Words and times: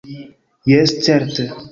Jes, 0.71 0.93
certe. 1.07 1.45